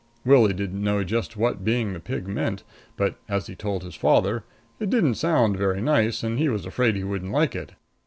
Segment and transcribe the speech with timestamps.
[0.25, 2.63] Willie didn't know just what being the pig meant,
[2.97, 4.43] but, as he told his father,
[4.79, 7.73] it didn't sound very nice and he was afraid he wouldn't like it.